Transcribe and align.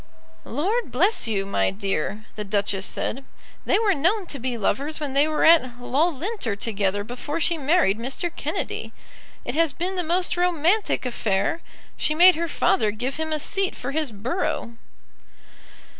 "Lord 0.45 0.91
bless 0.91 1.27
you, 1.27 1.45
my 1.45 1.69
dear," 1.69 2.25
the 2.35 2.43
Duchess 2.43 2.87
said, 2.87 3.23
"they 3.65 3.77
were 3.77 3.93
known 3.93 4.25
to 4.33 4.39
be 4.39 4.57
lovers 4.57 4.99
when 4.99 5.13
they 5.13 5.27
were 5.27 5.43
at 5.45 5.79
Loughlinter 5.79 6.55
together 6.55 7.03
before 7.03 7.39
she 7.39 7.55
married 7.55 7.99
Mr. 7.99 8.35
Kennedy. 8.35 8.93
It 9.45 9.53
has 9.53 9.73
been 9.73 9.97
the 9.97 10.01
most 10.01 10.37
romantic 10.37 11.05
affair! 11.05 11.61
She 11.97 12.15
made 12.15 12.33
her 12.33 12.47
father 12.47 12.89
give 12.89 13.17
him 13.17 13.31
a 13.31 13.37
seat 13.37 13.75
for 13.75 13.91
his 13.91 14.11
borough." 14.11 14.75